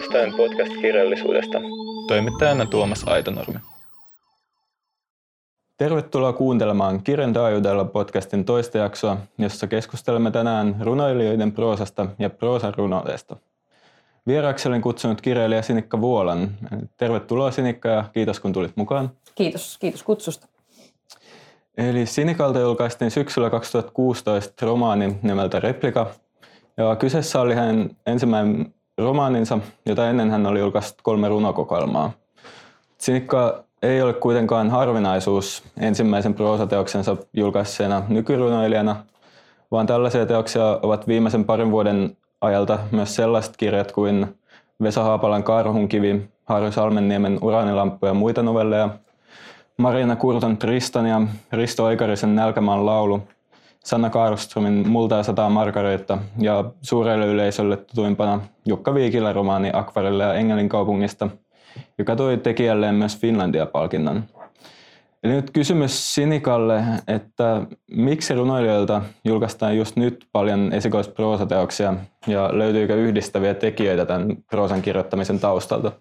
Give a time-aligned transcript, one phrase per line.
[0.00, 1.58] uudestaan podcast-kirjallisuudesta.
[2.08, 3.58] Toimittajana Tuomas Aitonurmi.
[5.76, 13.36] Tervetuloa kuuntelemaan Kirjan taajuudella podcastin toista jaksoa, jossa keskustelemme tänään runoilijoiden proosasta ja proosan runoudesta.
[14.26, 16.50] Vieraaksi olen kutsunut kirjailija Sinikka Vuolan.
[16.96, 19.10] Tervetuloa Sinikka ja kiitos kun tulit mukaan.
[19.34, 20.46] Kiitos, kiitos kutsusta.
[21.76, 26.10] Eli Sinikalta julkaistiin syksyllä 2016 romaani nimeltä Replika.
[26.76, 32.12] Ja kyseessä oli hänen ensimmäinen romaaninsa, jota ennen hän oli julkaissut kolme runokokoelmaa.
[32.98, 38.96] Sinikka ei ole kuitenkaan harvinaisuus ensimmäisen proosateoksensa julkaisseena nykyrunoilijana,
[39.70, 44.26] vaan tällaisia teoksia ovat viimeisen parin vuoden ajalta myös sellaiset kirjat kuin
[44.82, 48.88] Vesa Haapalan Karhunkivi, Harry Salmenniemen Uranilamppu ja muita novelleja,
[49.76, 51.20] Marina Kurton Tristan ja
[51.52, 53.22] Risto Oikarisen Nälkämaan laulu,
[53.84, 60.34] Sanna Karlströmin Multa ja sataa Margareetta ja suurelle yleisölle tutuimpana Jukka Viikilä romaani Akvarille ja
[60.34, 61.28] Engelin kaupungista,
[61.98, 64.24] joka toi tekijälleen myös Finlandia-palkinnon.
[65.22, 71.94] Eli nyt kysymys Sinikalle, että miksi runoilijoilta julkaistaan just nyt paljon esikoisproosateoksia
[72.26, 75.92] ja löytyykö yhdistäviä tekijöitä tämän proosan kirjoittamisen taustalta?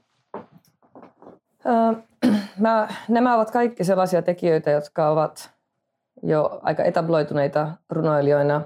[2.59, 5.58] mä, nämä ovat kaikki sellaisia tekijöitä, jotka ovat
[6.23, 8.61] jo aika etabloituneita runoilijoina.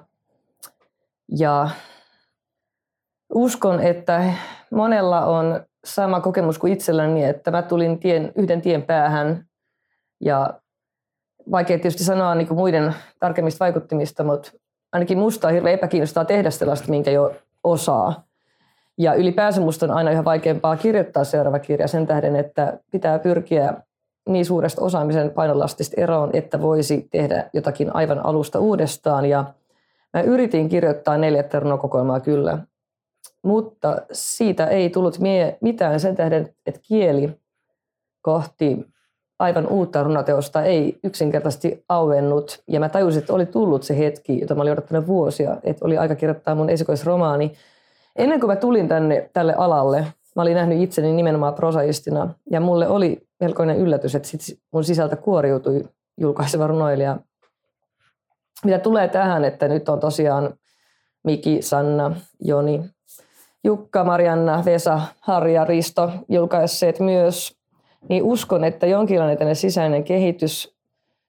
[1.38, 1.70] Ja
[3.34, 4.34] uskon, että
[4.72, 9.46] monella on sama kokemus kuin itselläni, että mä tulin tien, yhden tien päähän
[10.22, 10.60] ja
[11.52, 14.52] vaikea tietysti sanoa niin muiden tarkemmista vaikuttimista, mutta
[14.92, 18.24] ainakin musta on hirveän epäkiinnostaa tehdä sellaista, minkä jo osaa.
[18.98, 23.74] Ja ylipäänsä musta on aina yhä vaikeampaa kirjoittaa seuraava kirja sen tähden, että pitää pyrkiä
[24.30, 29.26] niin suuresta osaamisen painolastista eroon, että voisi tehdä jotakin aivan alusta uudestaan.
[29.26, 29.46] Ja
[30.14, 32.58] mä yritin kirjoittaa neljättä runokokoelmaa kyllä,
[33.42, 35.18] mutta siitä ei tullut
[35.62, 37.40] mitään sen tähden, että kieli
[38.22, 38.94] kohti
[39.40, 42.64] aivan uutta runoteosta ei yksinkertaisesti auennut.
[42.68, 45.98] Ja mä tajusin, että oli tullut se hetki, jota mä olin odottanut vuosia, että oli
[45.98, 47.54] aika kirjoittaa mun esikoisromaani.
[48.16, 52.30] Ennen kuin mä tulin tänne tälle alalle, mä olin nähnyt itseni nimenomaan prosaistina.
[52.52, 55.84] Ja mulle oli melkoinen yllätys, että sit mun sisältä kuoriutui
[56.18, 57.18] julkaiseva runoilija.
[58.66, 60.54] Mitä tulee tähän, että nyt on tosiaan
[61.24, 62.82] Miki, Sanna, Joni,
[63.64, 67.58] Jukka, Marianna, Vesa, Harja, Risto julkaisseet myös,
[68.10, 70.76] niin uskon, että jonkinlainen sisäinen kehitys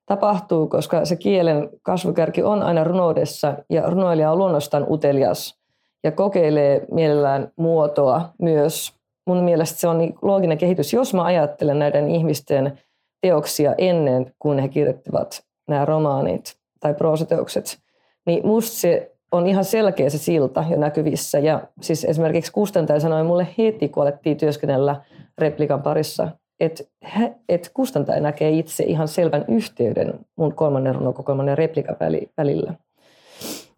[0.07, 5.59] tapahtuu, koska se kielen kasvukärki on aina runoudessa ja runoilija on luonnostaan utelias
[6.05, 9.04] ja kokeilee mielellään muotoa myös.
[9.27, 12.79] Mun mielestä se on niin looginen kehitys, jos mä ajattelen näiden ihmisten
[13.23, 17.79] teoksia ennen kuin he kirjoittivat nämä romaanit tai proosateokset,
[18.27, 21.39] niin musta se on ihan selkeä se silta jo näkyvissä.
[21.39, 25.03] Ja siis esimerkiksi kustantaja sanoi mulle heti, kun alettiin työskennellä
[25.39, 26.29] replikan parissa,
[26.61, 26.85] että,
[27.49, 31.97] että kustantaja näkee itse ihan selvän yhteyden mun kolmannen runokokoelman ja replikan
[32.37, 32.75] välillä.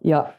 [0.04, 0.32] Ja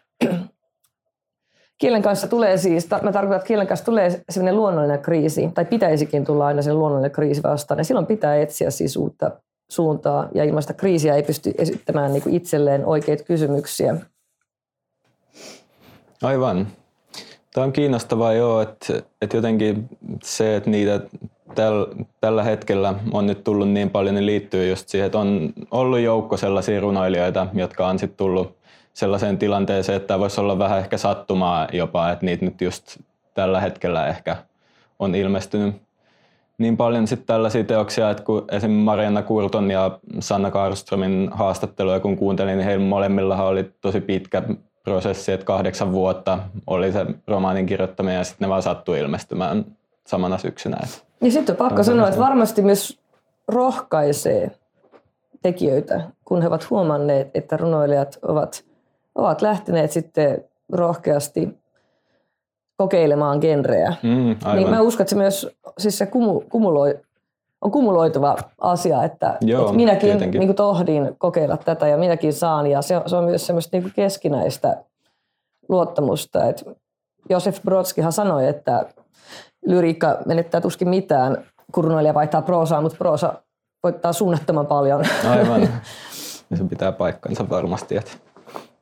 [1.77, 6.25] kielen kanssa tulee siis, mä tarkoitan, että kielen kanssa tulee sellainen luonnollinen kriisi, tai pitäisikin
[6.25, 9.31] tulla aina sen luonnollinen kriisi vastaan, ja silloin pitää etsiä siis uutta
[9.69, 13.95] suuntaa, ja ilman sitä kriisiä ei pysty esittämään niin itselleen oikeita kysymyksiä.
[16.23, 16.67] Aivan.
[17.53, 19.89] Tämä on kiinnostavaa joo, että, että jotenkin
[20.23, 20.99] se, että niitä
[21.55, 21.85] täl,
[22.21, 26.37] tällä hetkellä on nyt tullut niin paljon, niin liittyy just siihen, että on ollut joukko
[26.37, 28.56] sellaisia runoilijoita, jotka on sitten tullut
[28.97, 32.97] sellaiseen tilanteeseen, että tämä voisi olla vähän ehkä sattumaa jopa, että niitä nyt just
[33.33, 34.37] tällä hetkellä ehkä
[34.99, 35.75] on ilmestynyt
[36.57, 42.17] niin paljon sitten tällaisia teoksia, että kun esimerkiksi Marianna Kurton ja Sanna Karströmin haastatteluja kun
[42.17, 44.43] kuuntelin, niin heillä molemmilla oli tosi pitkä
[44.83, 49.65] prosessi, että kahdeksan vuotta oli se romaanin kirjoittaminen ja sitten ne vaan sattui ilmestymään
[50.07, 50.77] samana syksynä.
[51.21, 52.99] Ja sitten on pakko sanoa, että varmasti myös
[53.47, 54.51] rohkaisee
[55.41, 58.66] tekijöitä, kun he ovat huomanneet, että runoilijat ovat,
[59.17, 61.57] ovat lähteneet sitten rohkeasti
[62.77, 63.93] kokeilemaan genrejä.
[64.03, 65.47] Mm, niin mä uskon, että se myös
[65.77, 66.99] siis se kumu, kumuloi,
[67.61, 72.67] on kumuloituva asia, että, Joo, että minäkin niin kuin tohdin kokeilla tätä ja minäkin saan.
[72.67, 74.83] Ja se, se on myös semmoista niin kuin keskinäistä
[75.69, 76.45] luottamusta.
[76.45, 76.65] Että
[77.29, 78.85] Josef Brodskihan sanoi, että
[79.65, 83.33] lyriikka menettää tuskin mitään, kun runoilija vaihtaa proosaa, mutta proosa
[83.83, 85.05] voittaa suunnattoman paljon.
[85.29, 85.69] Aivan.
[86.55, 87.97] Se pitää paikkansa varmasti.
[87.97, 88.11] Että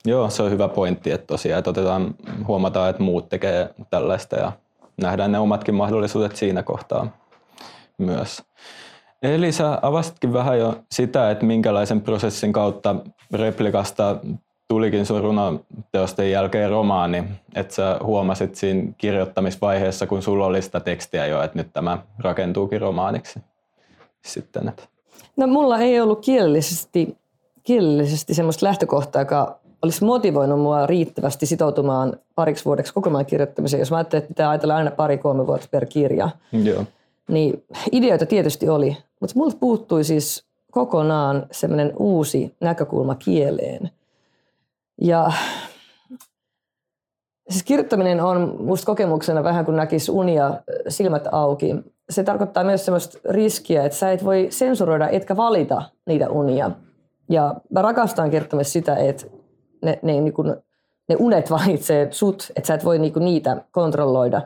[0.06, 2.16] Joo, se on hyvä pointti, että tosiaan että otetaan,
[2.48, 4.52] huomataan, että muut tekee tällaista ja
[5.02, 7.07] nähdään ne omatkin mahdollisuudet siinä kohtaa
[7.98, 8.44] myös.
[9.24, 12.96] Eli sä avastitkin vähän jo sitä, että minkälaisen prosessin kautta
[13.34, 14.16] replikasta
[14.68, 17.24] tulikin sun runoteosten jälkeen romaani,
[17.56, 22.81] että sä huomasit siinä kirjoittamisvaiheessa, kun sulla oli sitä tekstiä jo, että nyt tämä rakentuukin
[22.81, 23.40] romaaniksi
[24.25, 24.68] sitten.
[24.68, 24.84] Että.
[25.38, 27.18] No mulla ei ollut kielellisesti,
[27.63, 33.80] kielellisesti semmoista lähtökohtaa, joka olisi motivoinut mua riittävästi sitoutumaan pariksi vuodeksi kokonaan kirjoittamiseen.
[33.80, 36.84] Jos mä ajattelin, että pitää ajatella aina pari-kolme vuotta per kirja, Joo.
[37.28, 38.98] niin ideoita tietysti oli.
[39.20, 43.90] Mutta multa puuttui siis kokonaan semmoinen uusi näkökulma kieleen.
[45.02, 45.32] Ja
[47.50, 50.54] siis kirjoittaminen on musta kokemuksena vähän kuin näkisi unia
[50.88, 51.76] silmät auki.
[52.10, 56.72] Se tarkoittaa myös semmoista riskiä, että sä et voi sensuroida etkä valita niitä unia.
[57.30, 59.26] Ja mä rakastan kirjoittamista sitä, että
[59.86, 60.56] ne, ne, niin kuin,
[61.10, 64.42] ne unet valitsee sut, että sä et voi niin kuin niitä kontrolloida.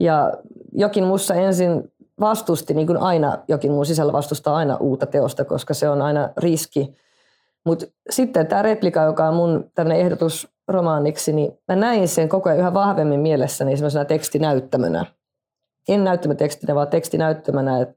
[0.00, 0.32] Ja
[0.72, 5.74] jokin mussa ensin vastusti, niin kuin aina jokin mun sisällä vastustaa aina uutta teosta, koska
[5.74, 6.94] se on aina riski.
[7.64, 12.48] Mutta sitten tämä replika, joka on mun tämmöinen ehdotus romaaniksi, niin mä näin sen koko
[12.48, 15.06] ajan yhä vahvemmin mielessäni semmoisena tekstinäyttämönä.
[15.88, 17.96] En näyttämötekstinä, vaan tekstinäyttämönä, että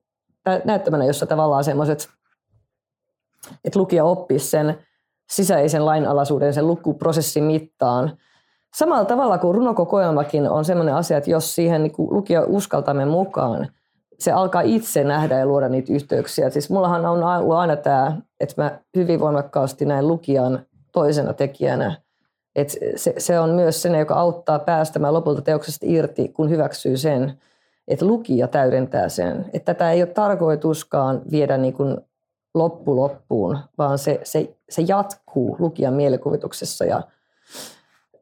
[0.65, 2.09] näyttämönä, jossa tavallaan semmoiset,
[3.65, 4.77] että lukija oppisi sen
[5.29, 8.17] sisäisen lainalaisuuden, sen lukuprosessin mittaan.
[8.75, 13.67] Samalla tavalla kuin runokokoelmakin on sellainen asia, että jos siihen niin lukija uskaltamme mukaan,
[14.19, 16.49] se alkaa itse nähdä ja luoda niitä yhteyksiä.
[16.49, 21.97] Siis mullahan on ollut aina tämä, että mä hyvin voimakkaasti näin lukijan toisena tekijänä.
[22.55, 27.33] Et se, se on myös se, joka auttaa päästämään lopulta teoksesta irti, kun hyväksyy sen,
[27.87, 29.45] että lukija täydentää sen.
[29.53, 31.97] Että tätä ei ole tarkoituskaan viedä niin kuin
[32.53, 36.85] loppu loppuun, vaan se, se, se jatkuu lukijan mielikuvituksessa.
[36.85, 37.01] Ja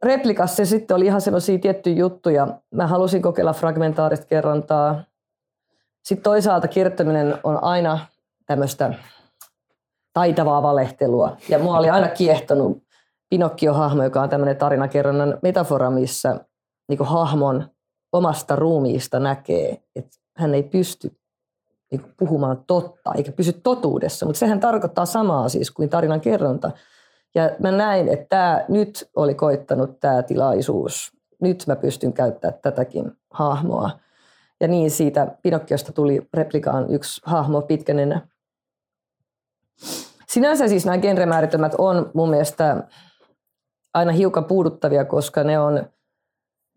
[0.04, 2.48] replikassa sitten oli ihan sellaisia tiettyjä juttuja.
[2.72, 5.04] Mä halusin kokeilla fragmentaarista kerrontaa.
[6.04, 8.00] Sitten toisaalta kirjoittaminen on aina
[8.46, 8.94] tämmöistä
[10.14, 11.38] taitavaa valehtelua.
[11.50, 12.84] Ja mua oli aina kiehtonut
[13.30, 16.40] Pinokkio-hahmo, joka on tämmöinen tarinakerronnan metafora, missä
[16.90, 17.70] niin hahmon
[18.14, 21.21] omasta ruumiista näkee, että hän ei pysty
[21.92, 26.72] niin puhumaan totta, eikä pysy totuudessa, mutta sehän tarkoittaa samaa siis kuin tarinan kerronta.
[27.36, 31.12] Ja mä näin, että tämä nyt oli koittanut tämä tilaisuus.
[31.42, 33.90] Nyt mä pystyn käyttämään tätäkin hahmoa.
[34.60, 38.28] Ja niin siitä Pinokkiosta tuli replikaan yksi hahmo pitkänenä.
[40.28, 42.84] Sinänsä siis nämä genremääritelmät on mun mielestä
[43.94, 45.90] aina hiukan puuduttavia, koska ne on,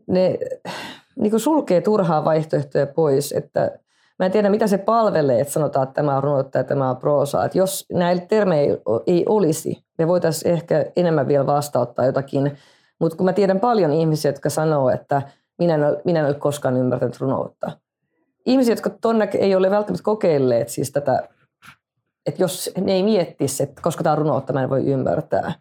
[0.07, 0.39] ne
[1.17, 3.79] niin sulkee turhaa vaihtoehtoja pois, että
[4.25, 6.97] Mä en tiedä, mitä se palvelee, että sanotaan, että tämä on runoutta ja tämä on
[6.97, 7.45] proosaa.
[7.45, 8.77] Että jos näillä termejä
[9.07, 12.59] ei olisi, me voitaisiin ehkä enemmän vielä vastauttaa jotakin.
[13.01, 15.23] Mutta kun mä tiedän paljon ihmisiä, jotka sanoo, että
[15.59, 17.73] minä en ole, minä en ole koskaan ymmärtänyt runoutta.
[18.47, 21.29] Ihmisiä, jotka tonne ei ole välttämättä kokeilleet siis tätä,
[22.27, 25.53] että jos ne ei miettisi, että koska tämä on runoutta, mä en voi ymmärtää.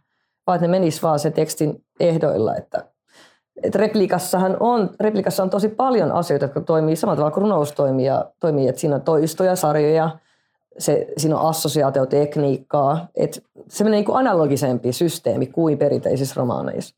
[0.47, 2.85] Vaan että ne menis vaan sen tekstin ehdoilla, että
[3.63, 8.05] et replikassahan on, replikassa on tosi paljon asioita, jotka toimii samalla tavalla kuin runous toimii,
[8.05, 10.09] ja toimii että siinä on toistoja, sarjoja,
[10.77, 16.95] se, siinä on assosiaatiotekniikkaa, että se menee niin analogisempi systeemi kuin perinteisissä romaaneissa.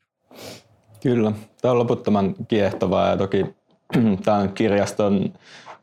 [1.02, 1.32] Kyllä,
[1.62, 3.46] tämä on loputtoman kiehtovaa ja toki
[4.24, 5.32] tämä on kirjaston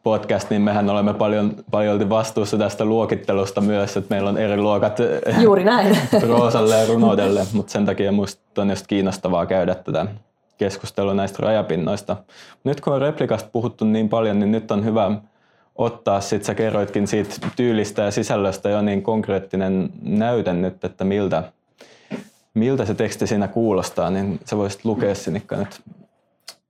[0.04, 4.98] podcast, niin mehän olemme paljon, paljon vastuussa tästä luokittelusta myös, että meillä on eri luokat
[5.42, 5.98] Juuri näin.
[6.28, 10.06] roosalle ja runoudelle, mutta sen takia minusta on just kiinnostavaa käydä tätä
[10.58, 12.18] keskustelua näistä rajapinnoista.
[12.64, 15.12] Nyt kun on replikasta puhuttu niin paljon, niin nyt on hyvä
[15.76, 21.44] ottaa, sit sä kerroitkin siitä tyylistä ja sisällöstä jo niin konkreettinen näyte nyt, että miltä,
[22.54, 25.82] miltä se teksti siinä kuulostaa, niin sä voisit lukea Sinikka nyt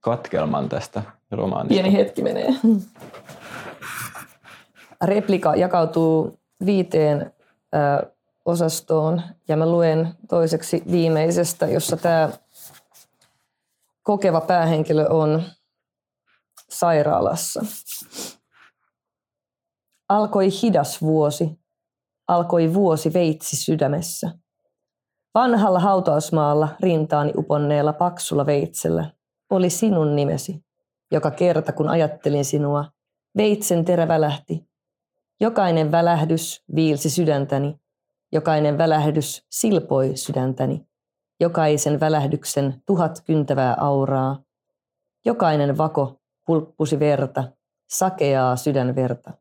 [0.02, 1.74] katkelman tästä romaanista.
[1.74, 2.54] Pieni hetki menee.
[5.04, 7.32] Replika jakautuu viiteen
[8.02, 8.08] ö,
[8.46, 12.30] osastoon ja mä luen toiseksi viimeisestä, jossa tämä
[14.04, 15.44] kokeva päähenkilö on
[16.70, 17.66] sairaalassa.
[20.10, 21.60] Alkoi hidas vuosi,
[22.28, 24.32] alkoi vuosi veitsi sydämessä.
[25.36, 29.12] Vanhalla hautausmaalla rintaani uponneella paksulla veitsellä
[29.50, 30.66] oli sinun nimesi.
[31.12, 32.86] Joka kerta kun ajattelin sinua,
[33.38, 34.70] veitsen terä välähti.
[35.42, 37.80] Jokainen välähdys viilsi sydäntäni,
[38.32, 40.88] jokainen välähdys silpoi sydäntäni
[41.44, 44.40] jokaisen välähdyksen tuhat kyntävää auraa.
[45.26, 47.44] Jokainen vako pulppusi verta,
[47.90, 49.32] sakeaa sydänverta.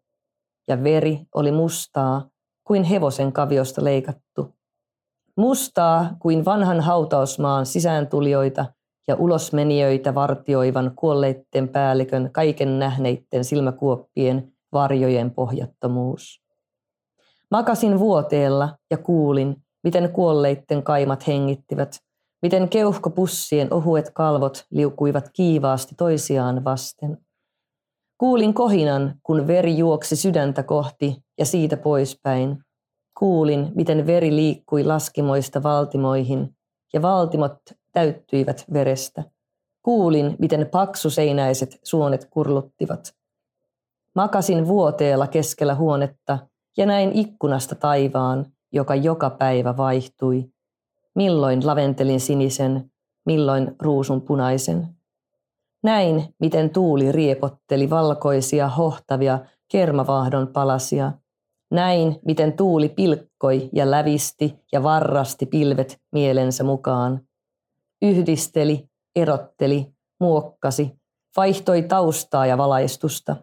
[0.68, 2.28] Ja veri oli mustaa
[2.64, 4.54] kuin hevosen kaviosta leikattu.
[5.37, 8.66] Mustaa kuin vanhan hautausmaan sisääntulijoita
[9.09, 16.42] ja ulosmenijöitä vartioivan kuolleitten päällikön kaiken nähneitten silmäkuoppien varjojen pohjattomuus.
[17.50, 21.97] Makasin vuoteella ja kuulin, miten kuolleitten kaimat hengittivät,
[22.43, 27.19] miten keuhkopussien ohuet kalvot liukuivat kiivaasti toisiaan vasten.
[28.19, 32.59] Kuulin kohinan, kun veri juoksi sydäntä kohti ja siitä poispäin.
[33.19, 36.57] Kuulin, miten veri liikkui laskimoista valtimoihin
[36.93, 37.59] ja valtimot
[37.93, 39.25] täyttyivät verestä.
[39.83, 43.15] Kuulin, miten paksuseinäiset suonet kurluttivat.
[44.15, 46.39] Makasin vuoteella keskellä huonetta
[46.77, 50.45] ja näin ikkunasta taivaan, joka joka päivä vaihtui.
[51.14, 52.91] Milloin laventelin sinisen,
[53.26, 54.88] milloin ruusun punaisen.
[55.83, 59.38] Näin, miten tuuli riepotteli valkoisia, hohtavia
[59.73, 61.12] kermavahdon palasia.
[61.71, 67.21] Näin, miten tuuli pilkkoi ja lävisti ja varrasti pilvet mielensä mukaan.
[68.02, 69.87] Yhdisteli, erotteli,
[70.21, 70.93] muokkasi,
[71.37, 73.37] vaihtoi taustaa ja valaistusta.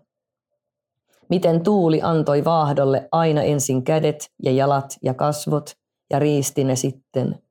[1.30, 5.72] Miten tuuli antoi vaahdolle aina ensin kädet ja jalat ja kasvot
[6.10, 7.42] ja riisti ne sitten.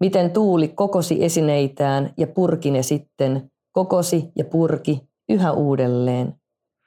[0.00, 6.34] Miten tuuli kokosi esineitään ja purki ne sitten, kokosi ja purki yhä uudelleen.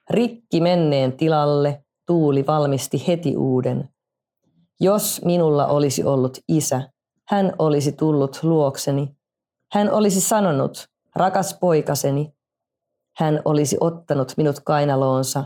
[0.10, 3.90] Rikki menneen tilalle tuuli valmisti heti uuden.
[4.80, 6.82] Jos minulla olisi ollut isä,
[7.28, 9.16] hän olisi tullut luokseni.
[9.72, 12.34] Hän olisi sanonut, rakas poikaseni.
[13.18, 15.44] Hän olisi ottanut minut kainaloonsa.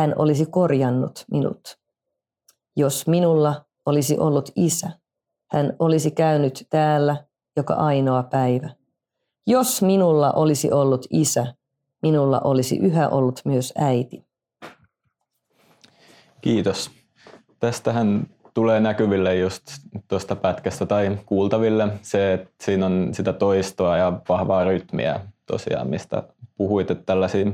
[0.00, 1.78] Hän olisi korjannut minut.
[2.76, 4.90] Jos minulla olisi ollut isä,
[5.52, 7.16] hän olisi käynyt täällä
[7.56, 8.70] joka ainoa päivä.
[9.46, 11.54] Jos minulla olisi ollut isä,
[12.02, 14.24] minulla olisi yhä ollut myös äiti.
[16.40, 16.90] Kiitos.
[17.58, 19.62] Tästähän tulee näkyville just
[20.08, 26.22] tuosta pätkästä tai kuultaville se, että siinä on sitä toistoa ja vahvaa rytmiä tosiaan, mistä
[26.56, 27.46] puhuit, että tällaisia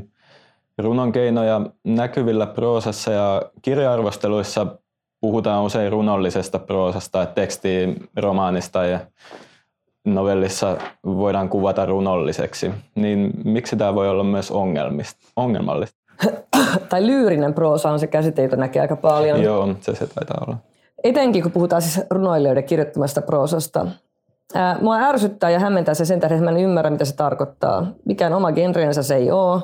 [0.79, 4.67] runon keinoja näkyvillä proosassa ja kirjaarvosteluissa
[5.21, 9.01] puhutaan usein runollisesta proosasta, että teksti romaanista ja
[10.05, 14.53] novellissa voidaan kuvata runolliseksi, niin miksi tämä voi olla myös
[15.37, 15.99] ongelmallista?
[16.91, 19.43] tai lyyrinen proosa on se käsite, jota näkee aika paljon.
[19.43, 20.57] Joo, se se taitaa olla.
[21.05, 23.87] Etenkin kun puhutaan siis runoilijoiden kirjoittamasta proosasta.
[24.81, 27.87] Mua ärsyttää ja hämmentää se sen tähden, että mä en ymmärrä, mitä se tarkoittaa.
[28.05, 29.63] Mikään oma genreensä se ei ole.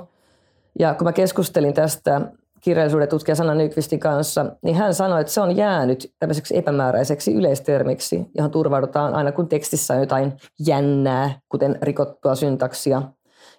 [0.78, 2.20] Ja kun mä keskustelin tästä
[2.60, 8.26] kirjallisuuden tutkija Sanna Nykvistin kanssa, niin hän sanoi, että se on jäänyt tämmöiseksi epämääräiseksi yleistermiksi,
[8.34, 10.32] johon turvaudutaan aina kun tekstissä on jotain
[10.66, 13.02] jännää, kuten rikottua syntaksia.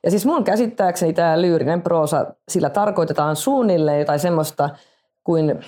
[0.04, 4.70] Ja siis mun käsittääkseni tämä lyyrinen proosa, sillä tarkoitetaan suunnilleen jotain semmoista
[5.24, 5.60] kuin,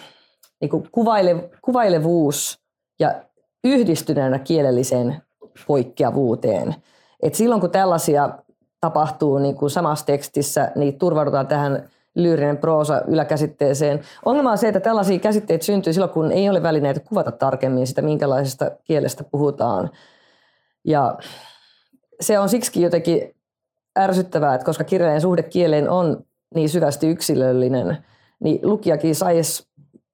[0.61, 2.59] niin kuin kuvaile, kuvailevuus
[2.99, 3.23] ja
[3.63, 5.21] yhdistyneenä kielelliseen
[5.67, 6.75] poikkeavuuteen.
[7.23, 8.29] Et silloin kun tällaisia
[8.85, 13.99] tapahtuu niin kuin samassa tekstissä, niin turvaudutaan tähän lyyrinen proosa yläkäsitteeseen.
[14.25, 18.01] Ongelma on se, että tällaisia käsitteitä syntyy silloin, kun ei ole välineitä kuvata tarkemmin sitä,
[18.01, 19.89] minkälaisesta kielestä puhutaan.
[20.83, 21.17] Ja
[22.21, 23.35] se on siksi jotenkin
[23.99, 26.23] ärsyttävää, että koska kirjallinen suhde kieleen on
[26.55, 27.97] niin syvästi yksilöllinen,
[28.39, 29.67] niin lukijakin saisi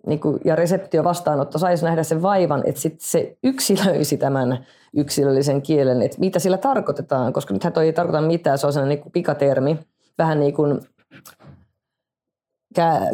[0.07, 4.65] niin kuin, ja reseptio vastaanotto saisi nähdä sen vaivan, että sit se yksilöisi tämän
[4.95, 8.95] yksilöllisen kielen, että mitä sillä tarkoitetaan, koska nythän toi ei tarkoita mitään, se on sellainen
[8.95, 9.79] niin kuin pikatermi,
[10.17, 10.79] vähän niin kuin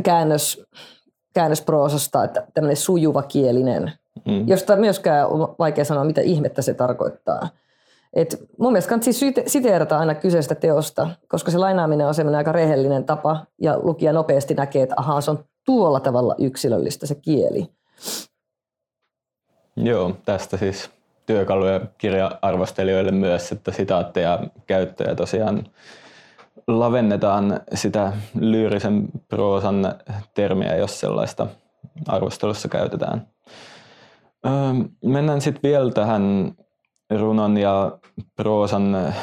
[0.03, 0.65] käännös,
[1.33, 3.91] käännösproosasta, että tämmöinen sujuva kielinen,
[4.25, 4.47] mm.
[4.47, 7.49] josta myöskään on vaikea sanoa, mitä ihmettä se tarkoittaa.
[8.13, 12.51] Et mun mielestä kannattaa siis siteerata aina kyseistä teosta, koska se lainaaminen on semmoinen aika
[12.51, 17.67] rehellinen tapa ja lukija nopeasti näkee, että ahaa, se on tuolla tavalla yksilöllistä se kieli.
[19.75, 20.89] Joo, tästä siis
[21.25, 25.63] työkaluja kirja-arvostelijoille myös, että sitaatteja käyttöjä tosiaan
[26.67, 29.95] lavennetaan sitä lyyrisen proosan
[30.33, 31.47] termiä, jos sellaista
[32.07, 33.27] arvostelussa käytetään.
[34.45, 34.51] Öö,
[35.05, 36.51] mennään sitten vielä tähän
[37.19, 37.97] runon ja
[38.35, 39.13] proosan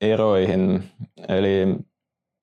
[0.00, 0.90] eroihin.
[1.28, 1.76] Eli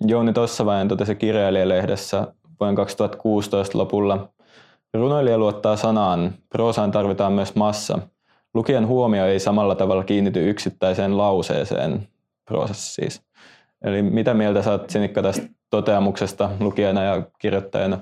[0.01, 2.27] Jouni Tossavainen totesi kirjailijalehdessä
[2.59, 4.29] vuoden 2016 lopulla,
[4.93, 7.99] runoilija luottaa sanaan, proosaan tarvitaan myös massa.
[8.53, 12.07] Lukijan huomio ei samalla tavalla kiinnity yksittäiseen lauseeseen,
[12.45, 13.21] proosassa siis.
[13.83, 17.97] Eli mitä mieltä oot Sinikka tästä toteamuksesta lukijana ja kirjoittajana?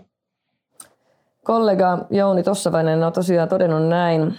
[1.43, 4.37] Kollega Jouni Tossavainen on tosiaan todennut näin.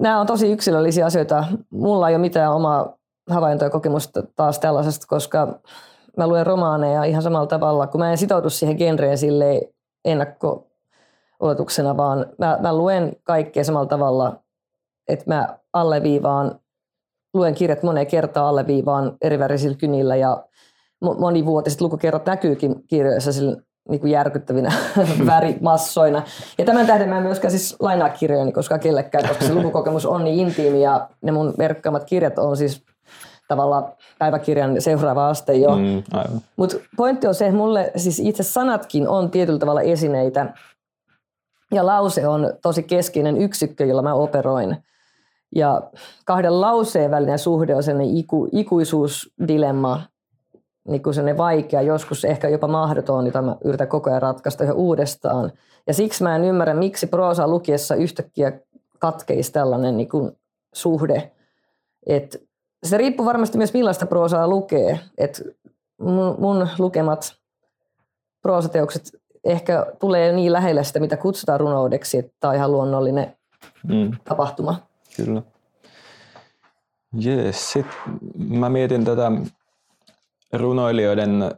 [0.00, 1.44] Nämä on tosi yksilöllisiä asioita.
[1.70, 2.94] Mulla ei ole mitään omaa
[3.30, 5.60] havaintoa ja kokemusta taas tällaisesta, koska
[6.16, 9.60] mä luen romaaneja ihan samalla tavalla, kun mä en sitoudu siihen genreen sille
[10.04, 10.66] ennakko
[11.40, 14.36] oletuksena, vaan mä, mä luen kaikkea samalla tavalla,
[15.08, 16.60] että mä alleviivaan
[17.34, 20.44] luen kirjat moneen kertaan alleviivaan eri värisillä kynillä ja
[21.00, 23.30] monivuotiset lukukerrat näkyykin kirjoissa
[23.88, 24.72] niin kuin järkyttävinä
[25.26, 26.22] värimassoina.
[26.58, 30.24] Ja tämän tähden mä en myöskään siis lainaa kirjojani koska kellekään, koska se lukukokemus on
[30.24, 32.84] niin intiimi ja ne mun merkkaamat kirjat on siis
[33.50, 35.76] tavallaan päiväkirjan seuraava aste jo.
[35.76, 36.02] Mm,
[36.56, 40.54] Mutta pointti on se, että mulle siis itse sanatkin on tietyllä tavalla esineitä
[41.72, 44.76] ja lause on tosi keskeinen yksikkö, jolla mä operoin.
[45.54, 45.82] Ja
[46.24, 50.02] kahden lauseen välinen suhde on sellainen iku, ikuisuusdilemma,
[50.88, 54.72] niin kuin sellainen vaikea, joskus ehkä jopa mahdoton, jota mä yritän koko ajan ratkaista yhä
[54.72, 55.52] uudestaan.
[55.86, 58.52] Ja siksi mä en ymmärrä, miksi proosaa lukiessa yhtäkkiä
[58.98, 60.32] katkeisi tällainen niin kuin
[60.74, 61.32] suhde.
[62.06, 62.49] Et
[62.84, 65.00] se riippuu varmasti myös millaista proosaa lukee.
[65.18, 65.42] Et
[66.00, 67.36] mun, mun lukemat
[68.42, 73.36] proosateokset ehkä tulee niin lähelle sitä, mitä kutsutaan runoudeksi, että tämä on ihan luonnollinen
[73.88, 74.10] mm.
[74.24, 74.86] tapahtuma.
[75.16, 75.42] Kyllä.
[77.18, 77.94] Jees, sitten
[78.38, 79.32] mä mietin tätä
[80.52, 81.54] runoilijoiden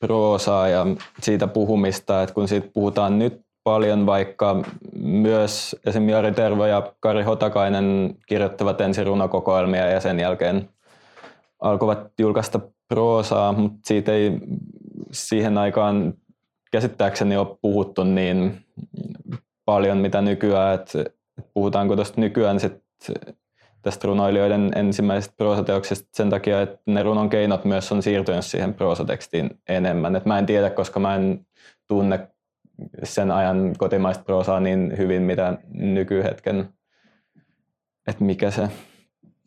[0.00, 0.86] proosaa ja
[1.22, 4.62] siitä puhumista, että kun siitä puhutaan nyt paljon, vaikka
[5.02, 10.68] myös esimerkiksi Jari Tervo ja Kari Hotakainen kirjoittavat ensin runokokoelmia ja sen jälkeen
[11.60, 14.32] alkoivat julkaista proosaa, mutta siitä ei
[15.12, 16.14] siihen aikaan
[16.72, 18.64] käsittääkseni ole puhuttu niin
[19.64, 21.04] paljon, mitä nykyään, että
[21.54, 22.82] puhutaanko tuosta nykyään sit
[23.82, 29.50] tästä runoilijoiden ensimmäisestä proosateoksesta sen takia, että ne runon keinot myös on siirtynyt siihen proosatekstiin
[29.68, 30.16] enemmän.
[30.16, 31.46] Et mä en tiedä, koska mä en
[31.88, 32.28] tunne
[33.02, 36.68] sen ajan kotimaista proosaa niin hyvin, mitä nykyhetken,
[38.06, 38.68] että mikä se...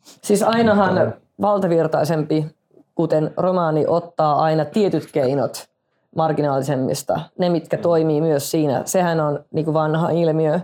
[0.02, 2.46] Siis ainahan valtavirtaisempi,
[2.94, 5.68] kuten romaani, ottaa aina tietyt keinot
[6.16, 8.82] marginaalisemmista, ne mitkä toimii myös siinä.
[8.84, 10.60] Sehän on niin vanha ilmiö.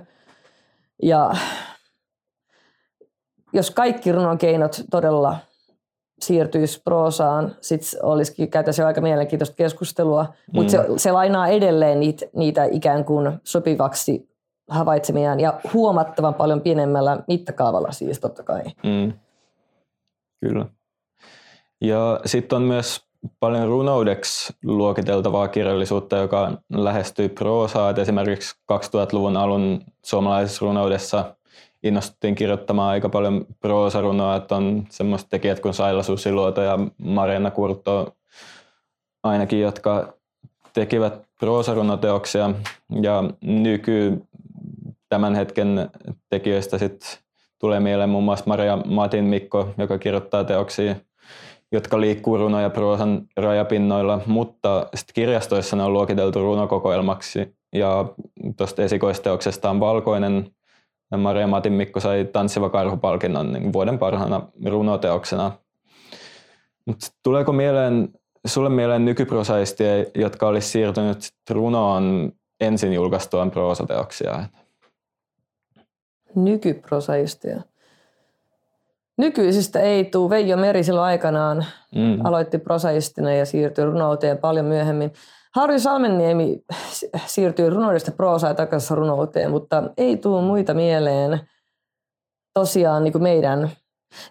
[1.03, 1.31] Ja
[3.53, 5.37] jos kaikki runon keinot todella
[6.23, 10.29] siirtyisi proosaan, sitten olisikin käytäisiin aika mielenkiintoista keskustelua, mm.
[10.53, 14.29] mutta se, se lainaa edelleen niitä, niitä ikään kuin sopivaksi
[14.69, 18.63] havaitsemiaan ja huomattavan paljon pienemmällä mittakaavalla siis totta kai.
[18.65, 19.13] Mm.
[20.41, 20.67] Kyllä.
[21.81, 23.01] Ja sitten on myös
[23.41, 27.91] paljon runoudeksi luokiteltavaa kirjallisuutta, joka lähestyy proosaa.
[27.91, 31.35] Et esimerkiksi 2000-luvun alun suomalaisessa runoudessa
[31.83, 38.17] innostuttiin kirjoittamaan aika paljon proosarunoa, että on semmoiset tekijät kuin Saila Susiluoto ja Marianna Kurto
[39.23, 40.13] ainakin, jotka
[40.73, 42.51] tekivät proosarunoteoksia
[43.03, 44.23] ja nyky
[45.09, 45.91] tämän hetken
[46.29, 47.21] tekijöistä sit
[47.59, 50.97] tulee mieleen muun muassa Maria Matin Mikko, joka kirjoittaa teoksia,
[51.73, 57.57] jotka liikkuu runo- ja proosan rajapinnoilla, mutta sitten kirjastoissa ne on luokiteltu runokokoelmaksi.
[57.73, 58.05] Ja
[58.57, 60.51] tuosta esikoisteoksesta on Valkoinen
[61.17, 65.53] Maria Matin Mikko sai Tanssiva karhu-palkinnon niin vuoden parhaana runoteoksena.
[66.87, 68.09] Mut tuleeko mieleen,
[68.47, 71.19] sulle mieleen nykyprosaistia, jotka olisi siirtynyt
[71.51, 74.45] runoon ensin julkaistuaan proosateoksia?
[76.35, 77.63] Nykyprosaistia.
[79.17, 80.31] Nykyisistä ei tule.
[80.31, 82.27] Veijo Meri silloin aikanaan mm.
[82.27, 85.13] aloitti prosaistina ja siirtyi runouteen paljon myöhemmin.
[85.55, 86.65] Harri Salmenniemi
[87.27, 91.41] siirtyy runoudesta proosaan takaisin runouteen, mutta ei tule muita mieleen
[92.55, 93.71] tosiaan niin kuin meidän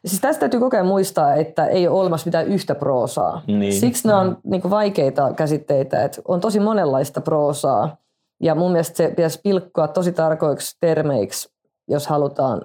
[0.06, 3.42] Siis tästä täytyy koko ajan muistaa, että ei ole olemassa mitään yhtä proosaa.
[3.48, 3.74] Niin.
[3.74, 7.98] Siksi nämä on niin kuin vaikeita käsitteitä, että on tosi monenlaista proosaa.
[8.44, 11.50] Ja mun mielestä se pitäisi pilkkoa tosi tarkoiksi termeiksi,
[11.88, 12.62] jos halutaan,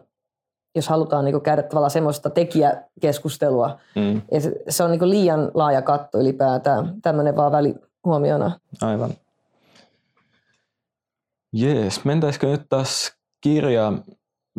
[0.75, 3.79] jos halutaan niin käydä tavallaan semmoista tekijäkeskustelua.
[3.97, 4.23] Mm.
[4.69, 7.75] se on niin liian laaja katto ylipäätään, tämmöinen vaan väli,
[8.07, 8.59] huomiona.
[8.81, 9.11] Aivan.
[11.53, 13.93] Jees, mentäisikö nyt taas kirja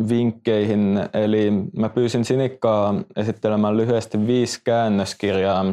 [0.10, 1.00] vinkkeihin.
[1.14, 5.66] Eli mä pyysin Sinikkaa esittelemään lyhyesti viisi käännöskirjaa,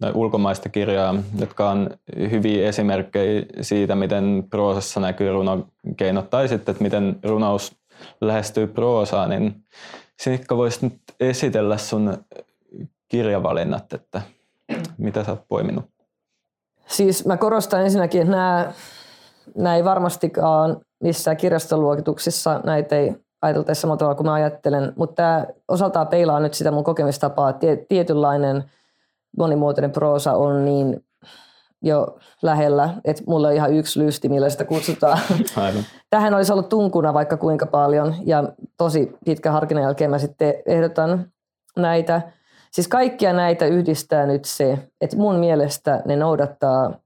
[0.00, 1.90] tai ulkomaista kirjaa, jotka on
[2.30, 7.76] hyviä esimerkkejä siitä, miten proosassa näkyy runokeinot, tai sitten, että miten runous
[8.20, 9.64] lähestyy proosaa, niin
[10.20, 12.24] Sinikka voisi nyt esitellä sun
[13.08, 14.22] kirjavalinnat, että
[14.98, 15.97] mitä sä oot poiminut?
[16.88, 18.72] Siis mä korostan ensinnäkin, että nämä,
[19.56, 25.46] nämä ei varmastikaan missään kirjastoluokituksissa, näitä ei ajateltaisi samalla tavalla kuin mä ajattelen, mutta tämä
[25.68, 28.64] osaltaan peilaa nyt sitä mun kokemistapaa, että tietynlainen
[29.38, 31.04] monimuotoinen proosa on niin
[31.82, 35.18] jo lähellä, että mulla on ihan yksi lysti, millä sitä kutsutaan.
[35.56, 35.82] Aivan.
[36.10, 38.44] Tähän olisi ollut tunkuna vaikka kuinka paljon ja
[38.76, 41.32] tosi pitkä harkinnan jälkeen mä sitten ehdotan
[41.76, 42.22] näitä.
[42.78, 47.00] Siis kaikkia näitä yhdistää nyt se, että mun mielestä ne noudattaa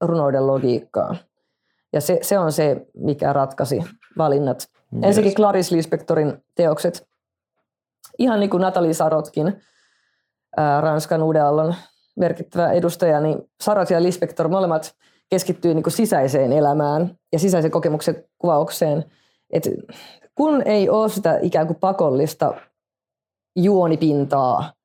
[0.00, 1.16] runouden logiikkaa.
[1.92, 3.84] Ja se, se on se, mikä ratkaisi
[4.18, 4.68] valinnat.
[4.94, 5.04] Yes.
[5.04, 7.08] Ensinnäkin Clarice Lispectorin teokset.
[8.18, 9.62] Ihan niin kuin Natalie Sarotkin,
[10.56, 11.74] ää, Ranskan Uudenallon
[12.16, 14.94] merkittävä edustaja, niin Sarot ja Lispector molemmat
[15.30, 19.04] keskittyy niin kuin sisäiseen elämään ja sisäisen kokemuksen kuvaukseen.
[19.50, 19.68] Et
[20.34, 22.54] kun ei ole sitä ikään kuin pakollista
[23.56, 24.79] juonipintaa,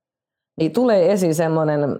[0.57, 1.99] niin tulee esiin semmoinen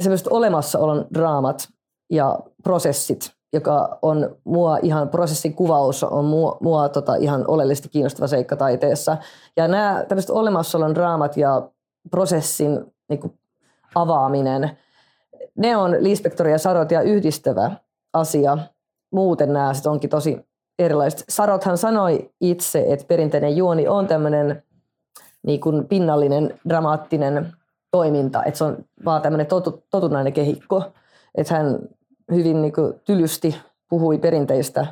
[0.00, 1.68] semmoiset olemassaolon draamat
[2.10, 8.26] ja prosessit, joka on mua ihan, prosessin kuvaus on mua, mua tota ihan oleellisesti kiinnostava
[8.26, 9.16] seikka taiteessa.
[9.56, 11.70] Ja nämä tämmöiset olemassaolon draamat ja
[12.10, 13.38] prosessin niin kuin
[13.94, 14.78] avaaminen,
[15.56, 17.70] ne on Lispektori ja Sarot ja yhdistävä
[18.12, 18.58] asia.
[19.12, 20.40] Muuten nämä sit onkin tosi
[20.78, 21.24] erilaiset.
[21.28, 24.62] Sarothan sanoi itse, että perinteinen juoni on tämmöinen
[25.48, 27.52] niin kuin pinnallinen, dramaattinen
[27.90, 30.92] toiminta, että se on vaan tämmöinen totu, totunnainen kehikko.
[31.34, 31.78] Että hän
[32.32, 33.56] hyvin niin kuin, tylysti
[33.88, 34.86] puhui perinteistä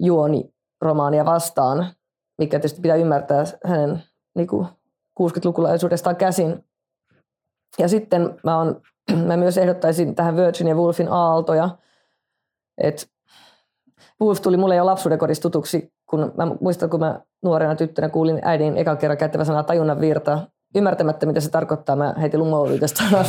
[0.00, 1.86] juoniromaania vastaan,
[2.38, 4.02] mikä tietysti pitää ymmärtää hänen
[4.34, 4.66] niin kuin,
[5.20, 6.64] 60-lukulaisuudestaan käsin.
[7.78, 8.80] Ja sitten mä, on,
[9.26, 11.78] mä myös ehdottaisin tähän Virginia Woolfin aaltoja,
[12.78, 13.06] että
[14.20, 18.38] Woolf tuli mulle jo lapsuuden kodissa tutuksi, kun mä muistan, kun mä nuorena tyttönä kuulin
[18.42, 20.38] äidin ekan kerran käyttävä sanaa tajunnan virta,
[20.74, 23.02] ymmärtämättä, mitä se tarkoittaa, mä heitin lumoiluja tästä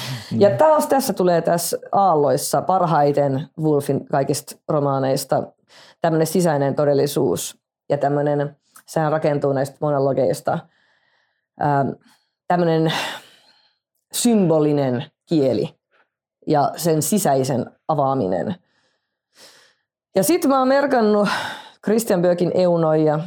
[0.44, 5.42] ja taas tässä tulee tässä aalloissa parhaiten Wolfin kaikista romaaneista
[6.00, 10.58] tämmöinen sisäinen todellisuus ja tämmöinen, sehän rakentuu näistä monologeista,
[11.62, 11.88] ähm,
[12.48, 12.92] tämmöinen
[14.12, 15.74] symbolinen kieli
[16.46, 18.54] ja sen sisäisen avaaminen.
[20.14, 21.28] Ja sitten mä oon merkannut
[21.86, 23.20] Christian Bökin Eunoja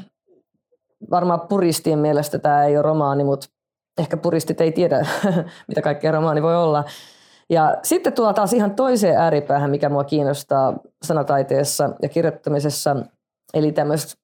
[1.12, 3.48] varmaan puristien mielestä tämä ei ole romaani, mutta
[3.98, 5.08] ehkä puristit ei tiedä,
[5.67, 6.84] mitä kaikkea romaani voi olla.
[7.50, 12.95] Ja sitten tuo taas ihan toiseen ääripäähän, mikä mua kiinnostaa sanataiteessa ja kirjoittamisessa,
[13.54, 14.17] eli tämmöiset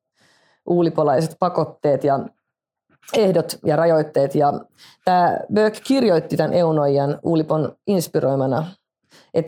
[0.69, 2.19] uulipolaiset pakotteet ja
[3.13, 4.35] ehdot ja rajoitteet.
[4.35, 4.53] Ja
[5.05, 8.67] tämä Böck kirjoitti tämän Eunoijan Uulipon inspiroimana.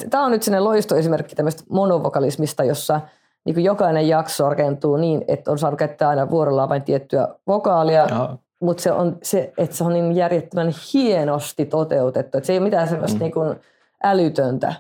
[0.09, 3.01] Tämä on nyt sellainen loistoesimerkki tämmöistä monovokalismista, jossa–
[3.47, 8.03] niin kuin jokainen jakso rakentuu niin, että on saanut käyttää aina vuorollaan vain tiettyä vokaalia,
[8.03, 8.37] Aha.
[8.59, 12.63] mutta se on se, että se on niin järjettömän hienosti toteutettu, että se ei ole
[12.63, 13.23] mitään sellaista mm.
[13.23, 13.55] niin kuin
[14.03, 14.73] älytöntä,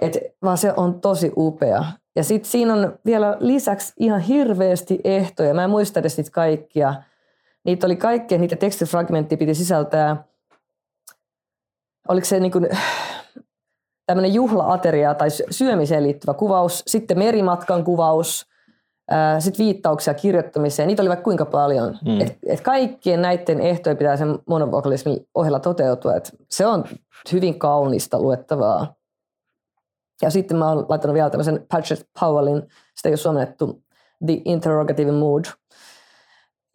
[0.00, 1.84] et, vaan se on tosi upea.
[2.16, 5.54] Ja sitten siinä on vielä lisäksi ihan hirveästi ehtoja.
[5.54, 6.94] Mä en muista edes niitä kaikkia.
[7.64, 10.24] Niitä oli kaikkea, niitä tekstifragmentteja piti sisältää.
[12.08, 12.68] Oliko se niin kuin,
[14.10, 18.46] tämmöinen juhlaateria tai syömiseen liittyvä kuvaus, sitten merimatkan kuvaus,
[19.38, 20.86] sitten viittauksia kirjoittamiseen.
[20.86, 21.98] Niitä oli vaikka kuinka paljon.
[22.04, 22.20] Mm.
[22.20, 26.16] Et, et kaikkien näiden ehtojen pitää sen monovokalismin ohella toteutua.
[26.16, 26.84] Et se on
[27.32, 28.94] hyvin kaunista luettavaa.
[30.22, 32.62] Ja sitten mä oon laittanut vielä tämmöisen Patrick Powellin,
[32.96, 33.82] sitä ei ole suomennettu,
[34.26, 35.44] The Interrogative Mood.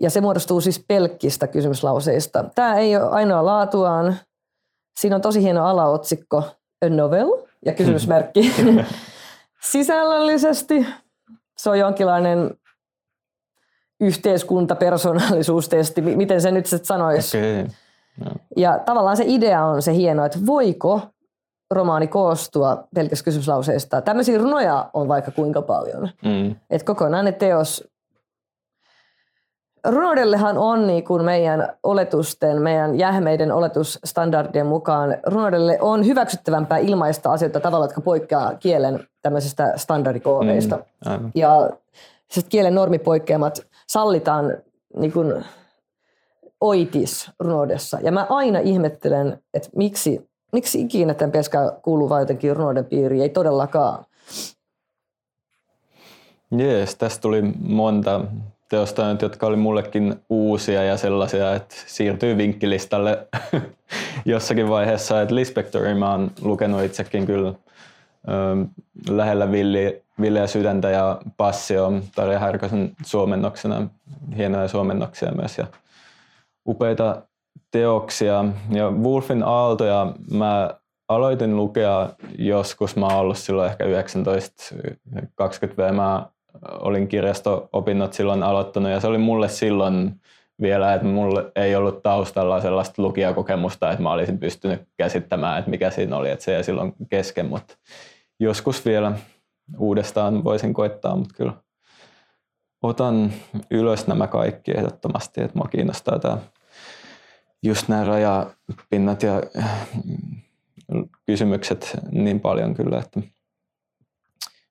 [0.01, 2.45] Ja se muodostuu siis pelkkistä kysymyslauseista.
[2.55, 4.15] Tämä ei ole ainoa laatuaan.
[4.99, 6.43] Siinä on tosi hieno alaotsikko,
[6.81, 7.27] a novel
[7.65, 8.51] ja kysymysmerkki.
[9.71, 10.85] Sisällöllisesti
[11.57, 12.57] se on jonkinlainen
[13.99, 17.37] yhteiskuntapersonaalisuustesti, miten se nyt sitten sanoisi.
[17.37, 17.67] Okay.
[18.25, 18.31] No.
[18.57, 21.01] Ja tavallaan se idea on se hieno, että voiko
[21.71, 24.01] romaani koostua pelkästään kysymyslauseista.
[24.01, 26.09] Tämmöisiä runoja on vaikka kuinka paljon.
[26.25, 26.55] Mm.
[26.69, 27.87] Että kokonainen teos
[29.85, 37.59] runoudellehan on niin kuin meidän oletusten, meidän jähmeiden oletusstandardien mukaan, runoudelle on hyväksyttävämpää ilmaista asioita
[37.59, 40.79] tavalla, jotka poikkeaa kielen tämmöisistä standardikoodeista.
[41.09, 41.69] Mm, ja
[42.49, 44.57] kielen normipoikkeamat sallitaan
[44.97, 45.45] niin kuin
[46.61, 47.99] oitis runoudessa.
[48.01, 53.21] Ja mä aina ihmettelen, että miksi, miksi ikinä tämän peskä kuuluu vain jotenkin runouden piiriin,
[53.21, 54.05] ei todellakaan.
[56.57, 58.21] Jees, tästä tuli monta
[58.69, 63.27] teosta jotka oli mullekin uusia ja sellaisia, että siirtyy vinkkilistalle
[64.25, 65.21] jossakin vaiheessa.
[65.21, 67.53] Että Lispectory mä oon lukenut itsekin kyllä
[69.09, 73.87] lähellä Villi, Villeä sydäntä ja Passio Tarja Härkösen suomennoksena,
[74.37, 75.67] hienoja suomennoksia myös ja
[76.67, 77.21] upeita
[77.71, 78.45] teoksia.
[78.69, 80.69] Ja Wolfin aaltoja mä
[81.07, 83.87] aloitin lukea joskus, mä oon ollut silloin ehkä 19-20
[85.77, 85.93] V.
[85.93, 86.25] Mä
[86.71, 90.21] olin kirjasto-opinnot silloin aloittanut ja se oli mulle silloin
[90.61, 95.89] vielä, että mulle ei ollut taustalla sellaista lukijakokemusta, että mä olisin pystynyt käsittämään, että mikä
[95.89, 97.77] siinä oli, että se ei silloin kesken, mutta
[98.39, 99.11] joskus vielä
[99.77, 101.53] uudestaan voisin koittaa, mutta kyllä
[102.83, 103.33] otan
[103.71, 106.37] ylös nämä kaikki ehdottomasti, että mua kiinnostaa tämä
[107.63, 109.41] just nämä rajapinnat ja
[111.25, 113.21] kysymykset niin paljon kyllä, että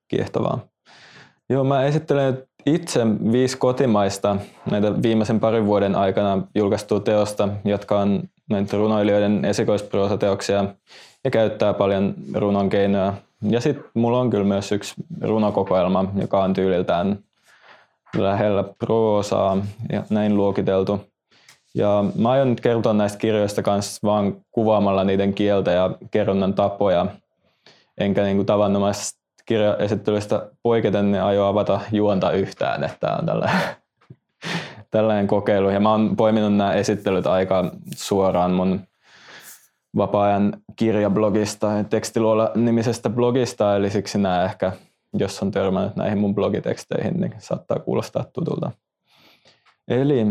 [0.09, 0.74] kiehtovaa.
[1.49, 3.01] Joo, mä esittelen itse
[3.33, 4.37] viisi kotimaista
[4.71, 10.65] näitä viimeisen parin vuoden aikana julkaistua teosta, jotka on näitä runoilijoiden esikoisproosateoksia
[11.25, 13.13] ja käyttää paljon runon keinoja.
[13.43, 17.19] Ja sitten mulla on kyllä myös yksi runokokoelma, joka on tyyliltään
[18.17, 19.57] lähellä proosaa
[19.93, 21.01] ja näin luokiteltu.
[21.75, 27.07] Ja mä aion nyt kertoa näistä kirjoista kanssa vaan kuvaamalla niiden kieltä ja kerronnan tapoja,
[27.99, 33.61] enkä niin kuin tavanomaisesta kirjaesittelystä poiketen ne aio avata juonta yhtään, että tämä on tällainen,
[34.91, 35.71] tällainen kokeilu.
[35.71, 38.81] Ja mä oon poiminut nämä esittelyt aika suoraan mun
[39.97, 44.73] vapaa-ajan kirjablogista, tekstiluola nimisestä blogista, eli siksi nämä ehkä,
[45.13, 48.71] jos on törmännyt näihin mun blogiteksteihin, niin saattaa kuulostaa tutulta.
[49.89, 50.27] Eli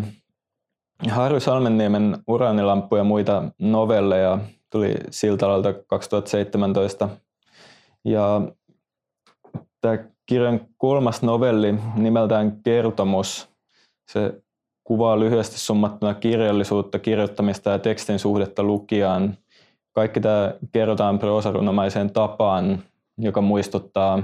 [1.09, 7.09] Harry Salmenniemen Uraanilamppu ja muita novelleja tuli Siltalalta 2017.
[8.05, 8.41] Ja
[9.83, 13.49] tämä kirjan kolmas novelli nimeltään Kertomus.
[14.11, 14.41] Se
[14.83, 19.37] kuvaa lyhyesti summattuna kirjallisuutta, kirjoittamista ja tekstin suhdetta lukijaan.
[19.91, 22.79] Kaikki tämä kerrotaan proosarunomaiseen tapaan,
[23.17, 24.23] joka muistuttaa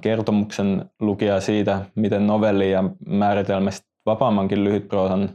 [0.00, 5.28] kertomuksen lukijaa siitä, miten novelli ja määritelmästi vapaammankin lyhytproosan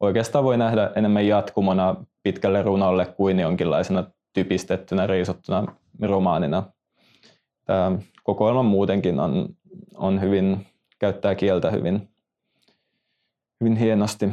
[0.00, 5.64] oikeastaan voi nähdä enemmän jatkumona pitkälle runolle kuin jonkinlaisena typistettynä, riisuttuna
[6.02, 6.62] romaanina.
[7.66, 9.48] Tämä kokoelma muutenkin on,
[9.94, 10.66] on hyvin,
[10.98, 12.08] käyttää kieltä hyvin,
[13.60, 14.28] hyvin hienosti.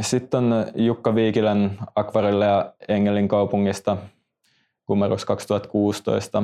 [0.00, 3.96] Sitten on Jukka Viikilän Akvarille ja Engelin kaupungista
[4.88, 6.42] numeroksi 2016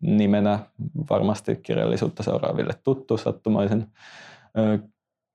[0.00, 0.58] nimenä
[1.10, 3.86] varmasti kirjallisuutta seuraaville tuttu sattumaisen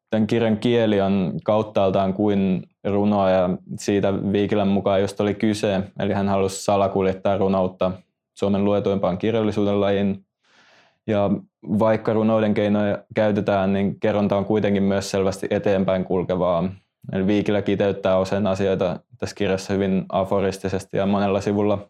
[0.10, 5.82] tämän kirjan kieli on kauttaaltaan kuin runoa ja siitä Viikilän mukaan just oli kyse.
[6.00, 7.92] Eli hän halusi salakuljettaa runoutta
[8.36, 10.26] Suomen luetuimpaan kirjallisuuden lajiin.
[11.08, 11.30] Ja
[11.80, 16.70] vaikka runouden keinoja käytetään, niin kerronta on kuitenkin myös selvästi eteenpäin kulkevaa.
[17.14, 21.90] Eli Viikilä kiteyttää usein asioita tässä kirjassa hyvin aforistisesti ja monella sivulla,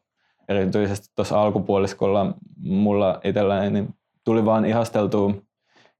[0.50, 3.90] erityisesti tuossa alkupuoliskolla mulla itselläni, niin
[4.24, 5.34] tuli vaan ihasteltua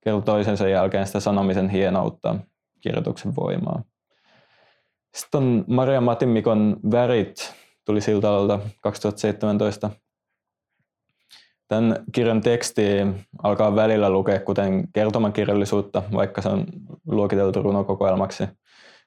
[0.04, 2.36] kerta toisensa jälkeen sitä sanomisen hienoutta,
[2.82, 3.84] kirjoituksen voimaa.
[5.16, 7.54] Sitten on Maria Matimikon Värit,
[7.86, 8.28] tuli siltä
[8.82, 9.90] 2017.
[11.68, 12.84] Tämän kirjan teksti
[13.44, 16.66] alkaa välillä lukea kuten kertomakirjallisuutta, vaikka se on
[17.08, 18.44] luokiteltu runokokoelmaksi,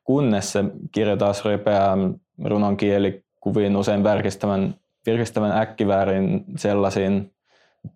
[0.05, 1.97] kunnes se kirja taas repeää
[2.45, 4.75] runon kielikuviin usein virkistävän,
[5.07, 7.33] virkistävän äkkiväärin sellaisiin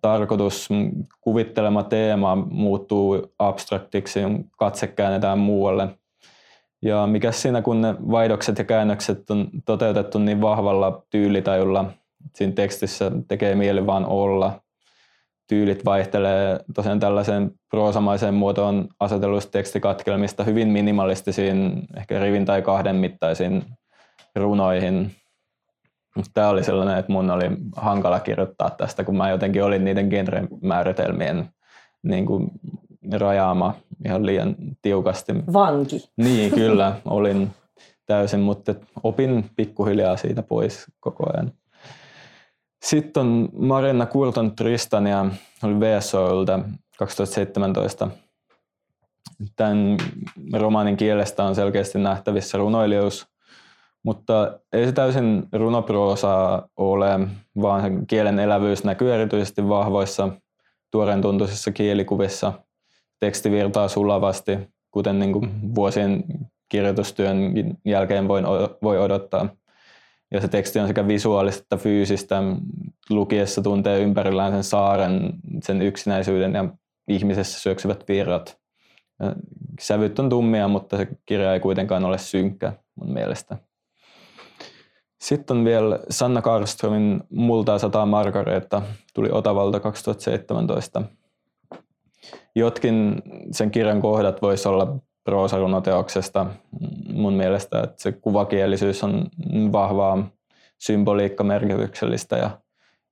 [0.01, 0.69] tarkoitus,
[1.21, 4.19] kuvittelema teema muuttuu abstraktiksi,
[4.57, 5.87] katse käännetään muualle.
[6.81, 11.85] Ja mikä siinä, kun ne vaihdokset ja käännökset on toteutettu niin vahvalla tyylitajulla,
[12.35, 14.59] siinä tekstissä tekee mieli vaan olla.
[15.47, 23.63] Tyylit vaihtelee tosiaan tällaiseen proosamaiseen muotoon aseteluista tekstikatkelmista hyvin minimalistisiin, ehkä rivin tai kahden mittaisiin
[24.35, 25.11] runoihin–
[26.33, 31.49] Tämä oli sellainen, että mun oli hankala kirjoittaa tästä, kun mä jotenkin olin niiden genremääritelmien
[32.03, 32.51] niin kuin
[33.11, 33.73] rajaama
[34.05, 35.33] ihan liian tiukasti.
[35.53, 36.09] Vanki.
[36.17, 37.49] Niin, kyllä, olin
[38.05, 41.51] täysin, mutta opin pikkuhiljaa siitä pois koko ajan.
[42.83, 45.25] Sitten Marina Kurton Tristania,
[45.63, 46.59] oli VSOilta
[46.97, 48.07] 2017.
[49.55, 49.97] Tämän
[50.53, 53.27] romaanin kielestä on selkeästi nähtävissä runoilijuus,
[54.03, 57.19] mutta ei se täysin runoproosaa ole,
[57.61, 60.29] vaan kielen elävyys näkyy erityisesti vahvoissa
[60.91, 62.53] tuoreen tuntuisissa kielikuvissa.
[63.19, 64.59] Teksti virtaa sulavasti,
[64.91, 66.23] kuten niin kuin vuosien
[66.69, 67.53] kirjoitustyön
[67.85, 68.27] jälkeen
[68.83, 69.49] voi odottaa.
[70.33, 72.43] Ja se teksti on sekä visuaalista että fyysistä.
[73.09, 76.69] Lukiessa tuntee ympärillään sen saaren, sen yksinäisyyden ja
[77.07, 78.57] ihmisessä syöksyvät virrat.
[79.79, 83.57] Sävyt on tummia, mutta se kirja ei kuitenkaan ole synkkä mun mielestä.
[85.21, 88.81] Sitten on vielä Sanna Karströmin Multaa sataa Margareetta,
[89.13, 91.01] tuli Otavalta 2017.
[92.55, 96.45] Jotkin sen kirjan kohdat voisi olla proosarunoteoksesta
[97.13, 99.27] mun mielestä, että se kuvakielisyys on
[99.71, 100.27] vahvaa
[100.79, 102.49] symboliikkamerkityksellistä ja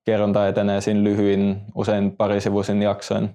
[0.05, 3.29] kerronta etenee siinä lyhyin, usein parisivuisin jaksoin.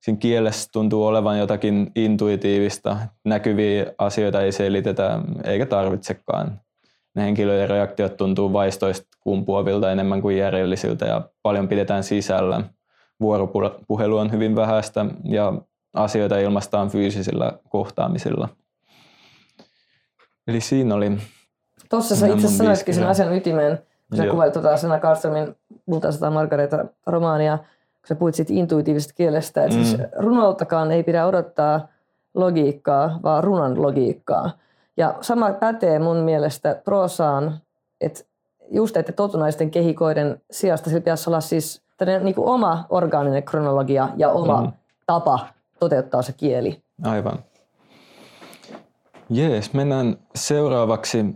[0.00, 6.60] Siinä kielessä tuntuu olevan jotakin intuitiivista, näkyviä asioita ei selitetä eikä tarvitsekaan
[7.14, 12.62] ne henkilöiden reaktiot tuntuu vaistoista kumpuavilta enemmän kuin järjellisiltä ja paljon pidetään sisällä.
[13.20, 15.52] Vuoropuhelu on hyvin vähäistä ja
[15.96, 18.48] asioita ilmaistaan fyysisillä kohtaamisilla.
[20.46, 21.18] Eli siinä oli...
[21.90, 23.78] Tuossa sä itse sanoitkin sen asian ytimeen,
[24.08, 25.56] kun sä kuvailit tuota Sana Karlströmin
[25.86, 29.96] Multasata Margareta romaania, kun sä puhuit siitä intuitiivisesta kielestä, että siis mm.
[29.96, 31.88] siis runoltakaan ei pidä odottaa
[32.34, 34.50] logiikkaa, vaan runon logiikkaa.
[34.96, 37.58] Ja sama pätee mun mielestä proosaan,
[38.00, 38.24] että
[38.70, 41.82] just että totunaisten kehikoiden sijasta sillä pitäisi olla siis
[42.22, 44.72] niin kuin oma orgaaninen kronologia ja oma mm.
[45.06, 46.82] tapa toteuttaa se kieli.
[47.02, 47.38] Aivan.
[49.30, 51.26] Jees, mennään seuraavaksi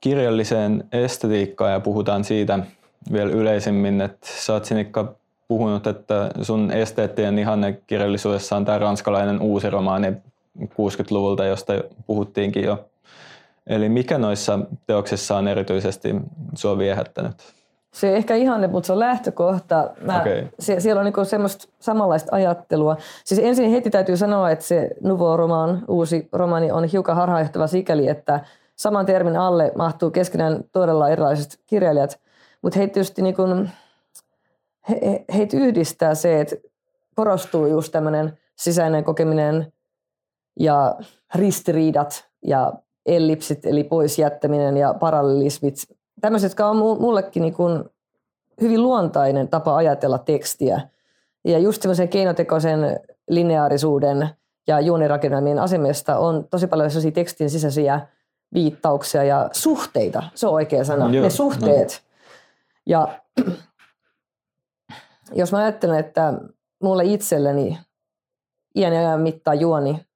[0.00, 2.58] kirjalliseen estetiikkaan ja puhutaan siitä
[3.12, 5.14] vielä yleisemmin, että sä oot Sinikka
[5.48, 10.12] puhunut, että sun esteettinen ihanne kirjallisuudessa on tämä ranskalainen uusi romaani
[10.62, 11.72] 60-luvulta, josta
[12.06, 12.88] puhuttiinkin jo.
[13.66, 16.14] Eli mikä noissa teoksissa on erityisesti
[16.54, 17.34] sua viehättänyt?
[17.94, 19.90] Se ehkä ihanne, mutta se on lähtökohta.
[20.00, 20.46] Mä, okay.
[20.58, 22.96] se, siellä on niinku semmoista samanlaista ajattelua.
[23.24, 28.08] Siis ensin heti täytyy sanoa, että se Nouveau Roman, uusi romani, on hiukan harhaanjohtava sikäli,
[28.08, 28.40] että
[28.76, 32.20] saman termin alle mahtuu keskenään todella erilaiset kirjailijat.
[32.62, 33.42] Mutta heitä tietysti niinku,
[34.88, 36.56] he, heitä yhdistää se, että
[37.14, 39.72] korostuu just tämmöinen sisäinen kokeminen
[40.60, 40.96] ja
[41.34, 42.72] ristiriidat ja
[43.06, 45.74] ellipsit, eli pois jättäminen ja parallelismit.
[46.20, 47.84] Tämmöiset, jotka on mullekin niin kuin
[48.60, 50.80] hyvin luontainen tapa ajatella tekstiä.
[51.44, 54.28] Ja just semmoisen keinotekoisen lineaarisuuden
[54.66, 58.06] ja juonirakennelmien asemesta on tosi paljon sellaisia tekstin sisäisiä
[58.54, 60.22] viittauksia ja suhteita.
[60.34, 61.10] Se on oikea sana.
[61.10, 62.02] Joo, ne suhteet.
[62.02, 62.04] No.
[62.86, 63.18] Ja
[65.32, 66.34] jos mä ajattelen, että
[66.82, 67.78] mulle itselleni
[68.76, 70.06] iän ja ajan mittaan juoni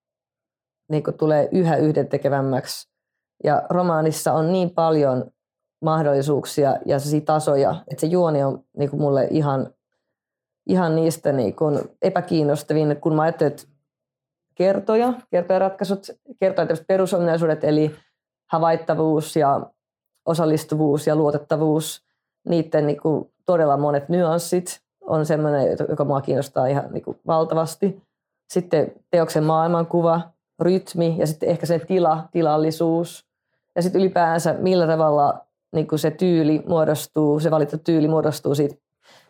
[0.88, 2.88] niin tulee yhä yhdentekevämmäksi.
[3.44, 5.31] Ja romaanissa on niin paljon
[5.82, 9.70] mahdollisuuksia ja tasoja, että se juoni on niin kuin mulle ihan,
[10.66, 13.62] ihan niistä niin kuin epäkiinnostavin, kun mä ajattelen, että
[14.54, 16.06] kertoja, kertojaratkaisut,
[16.40, 17.96] kertoja perusominaisuudet, eli
[18.52, 19.60] havaittavuus ja
[20.26, 22.04] osallistuvuus ja luotettavuus,
[22.48, 28.02] niiden niin kuin todella monet nyanssit on sellainen, joka mua kiinnostaa ihan niin kuin valtavasti.
[28.52, 30.20] Sitten teoksen maailmankuva,
[30.60, 33.26] rytmi ja sitten ehkä se tila, tilallisuus.
[33.76, 38.74] Ja sitten ylipäänsä millä tavalla niin kuin se tyyli muodostuu, se valittu tyyli muodostuu siitä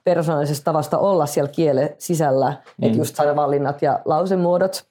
[0.04, 2.50] persoonallisesta tavasta olla siellä kielen sisällä.
[2.50, 2.86] Mm.
[2.86, 4.84] Että just sanavalinnat ja lausemuodot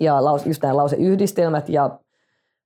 [0.00, 1.98] ja lause, just nämä lauseyhdistelmät ja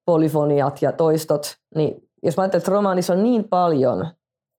[0.05, 1.57] polyfoniat ja toistot.
[1.75, 4.07] Niin jos mä ajattelen, että romaanissa on niin paljon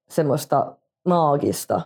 [0.10, 1.82] semmoista maagista,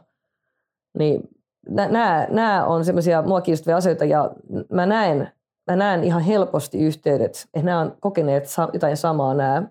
[0.98, 1.30] niin
[1.70, 4.32] nämä, nämä on semmoisia mua kiinnostavia asioita ja
[4.72, 5.32] mä näen
[5.70, 9.64] mä näen ihan helposti yhteydet, että nämä on kokeneet jotain samaa nämä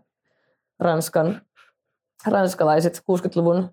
[0.81, 1.41] Ranskan,
[2.27, 3.71] ranskalaiset 60-luvun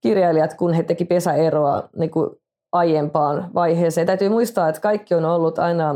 [0.00, 2.30] kirjailijat, kun he teki pesäeroa niin kuin
[2.72, 4.06] aiempaan vaiheeseen.
[4.06, 5.94] Täytyy muistaa, että kaikki on ollut aina,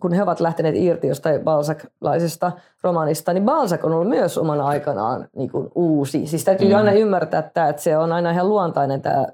[0.00, 5.28] kun he ovat lähteneet irti jostain Balzac-laisesta romaanista, niin Balzac on ollut myös omana aikanaan
[5.36, 6.26] niin kuin uusi.
[6.26, 6.74] Siis täytyy mm.
[6.74, 9.26] aina ymmärtää, että, että se on aina ihan luontainen tämä,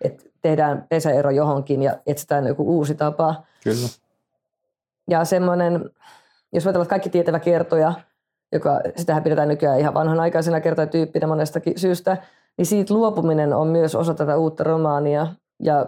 [0.00, 3.34] että tehdään pesäero johonkin ja etsitään joku uusi tapa.
[3.64, 3.88] Kyllä.
[5.10, 5.90] Ja semmoinen,
[6.52, 7.92] jos ajatellaan, että kaikki tietävä kertoja,
[8.52, 12.16] joka sitähän pidetään nykyään ihan vanhanaikaisena kertojatyyppinä monestakin syystä,
[12.58, 15.26] niin siitä luopuminen on myös osa tätä uutta romaania.
[15.62, 15.86] Ja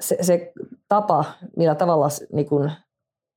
[0.00, 0.52] se, se
[0.88, 1.24] tapa,
[1.56, 2.70] millä tavalla niin kun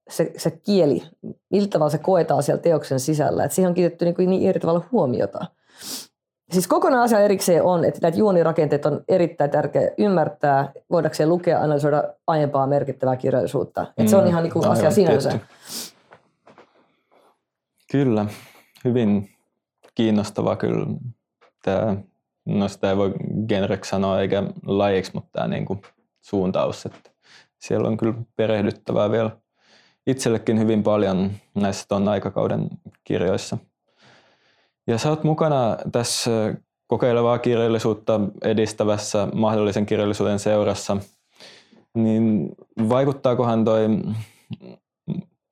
[0.10, 1.04] se, se kieli,
[1.50, 4.86] millä tavalla se koetaan siellä teoksen sisällä, että siihen on kiinnitetty niin, niin eri tavalla
[4.92, 5.46] huomiota.
[6.52, 11.64] Siis kokonaan asia erikseen on, että näitä juonirakenteet on erittäin tärkeä ymmärtää, voidakseen lukea ja
[11.64, 13.86] analysoida aiempaa merkittävää kirjallisuutta.
[14.00, 14.30] Mm, se on mm.
[14.30, 15.30] ihan niin kuin asia sinänsä.
[15.30, 15.48] Tietty.
[17.95, 18.25] Kyllä,
[18.86, 19.29] hyvin
[19.95, 20.86] kiinnostava kyllä.
[21.63, 21.95] Tämä,
[22.45, 23.13] no sitä ei voi
[23.47, 25.81] genreksi sanoa eikä lajiksi, mutta tämä niin kuin
[26.21, 26.86] suuntaus.
[26.86, 27.12] Että
[27.60, 29.31] siellä on kyllä perehdyttävää vielä
[30.08, 32.69] itsellekin hyvin paljon näissä tuon aikakauden
[33.03, 33.58] kirjoissa–
[34.88, 36.55] ja sä oot mukana tässä
[36.88, 40.97] kokeilevaa kirjallisuutta edistävässä mahdollisen kirjallisuuden seurassa.
[41.93, 42.49] Niin
[42.89, 43.88] vaikuttaakohan toi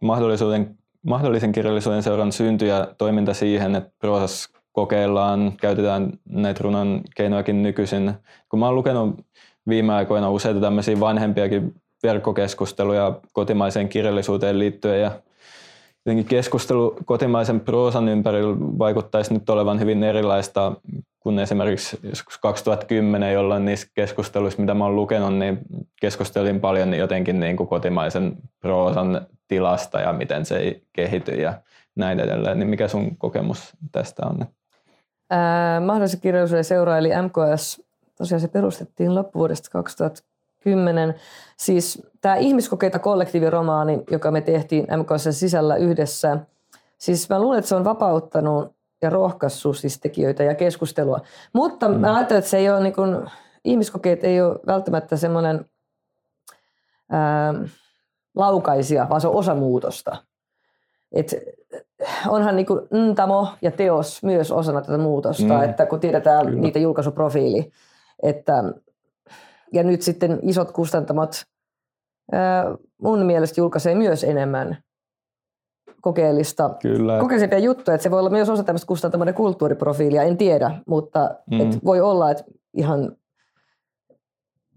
[0.02, 7.64] mahdollisuuden, mahdollisen kirjallisuuden seuran synty ja toiminta siihen, että proosas kokeillaan, käytetään näitä runon keinojakin
[7.64, 8.14] nykyisin.
[8.50, 9.20] Kun mä oon lukenut
[9.68, 15.12] viime aikoina useita tämmöisiä vanhempiakin verkkokeskusteluja kotimaiseen kirjallisuuteen liittyen ja
[16.06, 20.76] jotenkin keskustelu kotimaisen proosan ympärillä vaikuttaisi nyt olevan hyvin erilaista
[21.20, 25.60] kuin esimerkiksi joskus 2010, jolloin niissä keskusteluissa, mitä mä lukenut, niin
[26.02, 31.54] keskustelin paljon jotenkin niin kuin kotimaisen proosan tilasta ja miten se ei kehity ja
[31.96, 32.60] näin edelleen.
[32.60, 34.46] Niin mikä sun kokemus tästä on?
[35.30, 37.82] Ää, mahdollisen kirjallisuuden seura eli MKS,
[38.18, 40.33] tosiaan se perustettiin loppuvuodesta 2000
[40.64, 41.16] 10.
[41.58, 46.38] Siis tämä ihmiskokeita kollektiiviromaani, joka me tehtiin MKS sisällä yhdessä,
[46.98, 51.20] siis mä luulen, että se on vapauttanut ja rohkaissut siis tekijöitä ja keskustelua.
[51.54, 51.96] Mutta mm.
[51.96, 53.18] mä ajattelen, että se ei ole niin kuin,
[53.66, 55.66] ihmiskokeet ei ole välttämättä semmoinen
[57.10, 57.54] ää,
[58.36, 60.18] laukaisia, vaan se on osa muutosta.
[61.12, 61.36] Et
[62.28, 62.80] onhan niin kuin
[63.12, 65.64] ntamo ja teos myös osana tätä muutosta, mm.
[65.64, 66.62] että kun tiedetään Kyllä.
[66.62, 67.72] niitä julkaisuprofiili,
[68.24, 68.64] että
[69.74, 71.44] ja nyt sitten isot kustantamot
[73.02, 74.78] mun mielestä julkaisee myös enemmän
[76.02, 77.20] kokeellista, Kyllä.
[77.20, 81.62] kokeellisempia juttuja, että se voi olla myös osa tämmöistä kustantamoiden kulttuuriprofiilia, en tiedä, mutta mm.
[81.62, 82.44] et voi olla, että
[82.74, 83.16] ihan,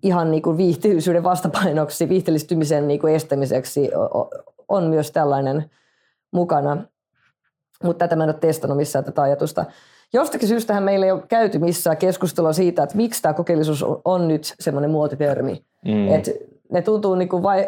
[0.02, 3.90] ihan niin kuin viihtyisyyden vastapainoksi, viihteellistymisen niin kuin estämiseksi
[4.68, 5.70] on myös tällainen
[6.32, 6.76] mukana,
[7.82, 9.64] mutta tätä mä en ole testannut missään tätä ajatusta.
[10.16, 14.54] Jostakin syystähän meillä ei ole käyty missään keskustelua siitä, että miksi tämä kokeellisuus on nyt
[14.60, 15.64] semmoinen muotitermi.
[15.84, 16.08] Mm.
[16.08, 16.30] Et
[16.72, 17.66] ne tuntuu niin kuin vai,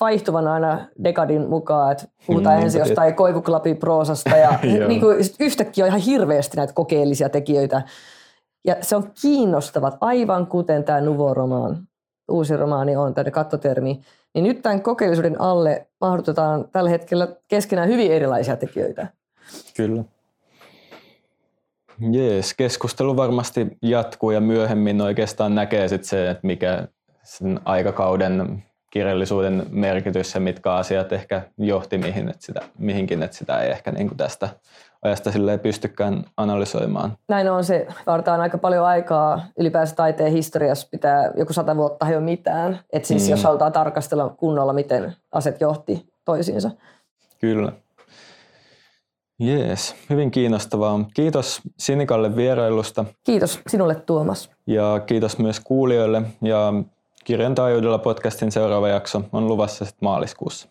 [0.00, 5.84] vaihtuvan aina dekadin mukaan, että puhutaan mm, ensin jostain koivuklapin proosasta ja niin kuin, yhtäkkiä
[5.84, 7.82] on ihan hirveästi näitä kokeellisia tekijöitä.
[8.66, 11.88] Ja se on kiinnostavat, aivan kuten tämä Nuvo-romaan,
[12.30, 14.00] uusi romaani on, tämä kattotermi.
[14.34, 19.06] Niin nyt tämän kokeellisuuden alle mahdotetaan tällä hetkellä keskenään hyvin erilaisia tekijöitä.
[19.76, 20.04] Kyllä.
[22.12, 26.88] Jees, keskustelu varmasti jatkuu ja myöhemmin oikeastaan näkee sit se, että mikä
[27.22, 33.60] sen aikakauden kirjallisuuden merkitys ja mitkä asiat ehkä johti mihin, että sitä, mihinkin, että sitä
[33.60, 34.48] ei ehkä niin kuin tästä
[35.02, 37.16] ajasta ei pystykään analysoimaan.
[37.28, 39.46] Näin on, se vartaan aika paljon aikaa.
[39.58, 42.80] Ylipäänsä taiteen historiassa pitää joku sata vuotta ei ole mitään.
[42.92, 43.30] että siis mm.
[43.30, 46.70] jos halutaan tarkastella kunnolla, miten aset johti toisiinsa.
[47.40, 47.72] Kyllä.
[49.40, 51.04] Jees, hyvin kiinnostavaa.
[51.14, 53.04] Kiitos Sinikalle vierailusta.
[53.24, 54.50] Kiitos sinulle Tuomas.
[54.66, 56.22] Ja kiitos myös kuulijoille.
[56.42, 56.72] Ja
[57.24, 60.68] Kirjan taajuudella podcastin seuraava jakso on luvassa sitten maaliskuussa.